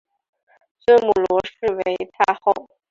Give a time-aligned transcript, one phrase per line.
[0.83, 2.51] 尊母罗氏为太后。